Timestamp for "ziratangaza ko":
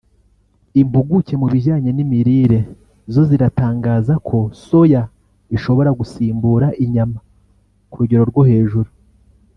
3.29-4.37